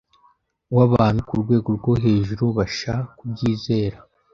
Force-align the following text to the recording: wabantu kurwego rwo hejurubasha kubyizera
wabantu 0.75 1.19
kurwego 1.29 1.69
rwo 1.77 1.91
hejurubasha 2.03 2.93
kubyizera 3.17 3.97